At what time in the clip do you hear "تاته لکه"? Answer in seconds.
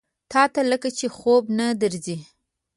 0.31-0.89